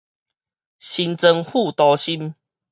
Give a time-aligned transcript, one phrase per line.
[0.79, 2.33] 新莊副都心